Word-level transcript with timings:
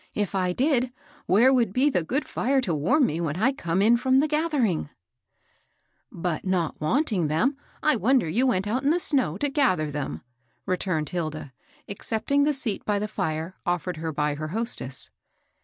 If 0.15 0.33
I 0.33 0.51
did, 0.51 0.91
where 1.27 1.53
wonld 1.53 1.73
be 1.73 1.87
the 1.91 2.01
good 2.03 2.27
fire 2.27 2.59
to 2.61 2.73
warm 2.73 3.05
me 3.05 3.21
when 3.21 3.35
I 3.35 3.51
come 3.51 3.83
in 3.83 3.97
firom 3.99 4.19
the 4.19 4.27
gathering?"" 4.27 4.89
But, 6.11 6.43
not 6.43 6.81
wanting 6.81 7.27
them, 7.27 7.55
I 7.83 7.97
wonder 7.97 8.27
you 8.27 8.47
went 8.47 8.65
out 8.65 8.81
in 8.81 8.89
the 8.89 8.99
snow 8.99 9.37
to 9.37 9.47
gather 9.47 9.91
them," 9.91 10.21
returned 10.65 11.09
Hilda, 11.09 11.53
accepting 11.87 12.45
the 12.45 12.53
seat 12.55 12.83
by 12.83 12.97
the 12.97 13.07
fire 13.07 13.53
offered 13.63 13.97
her 13.97 14.11
by 14.11 14.33
her 14.33 14.47
hostess. 14.47 15.11